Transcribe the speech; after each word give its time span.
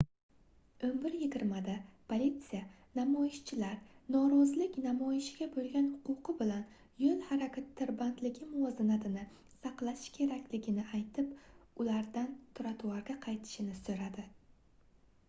11:20 0.85 1.57
da 1.65 1.73
politsiya 2.11 2.61
namoyishchilar 2.99 3.75
norozilik 4.15 4.79
namoyishiga 4.85 5.47
boʻlgan 5.57 5.91
huquqi 6.07 6.33
bilan 6.39 6.63
yoʻl 7.03 7.21
harakati 7.33 7.77
tirbandligi 7.81 8.47
muvozanatini 8.55 9.25
saqlashi 9.57 10.13
kerakligini 10.17 10.87
aytib 11.01 11.83
ulardan 11.85 12.33
trotuarga 12.61 13.17
qaytishini 13.27 13.77
soʻradi 13.83 14.27